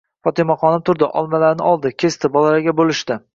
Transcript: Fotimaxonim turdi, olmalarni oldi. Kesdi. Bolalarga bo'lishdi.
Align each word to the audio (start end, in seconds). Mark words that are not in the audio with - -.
Fotimaxonim 0.27 0.81
turdi, 0.89 1.09
olmalarni 1.21 1.67
oldi. 1.73 1.93
Kesdi. 2.05 2.33
Bolalarga 2.39 2.75
bo'lishdi. 2.81 3.21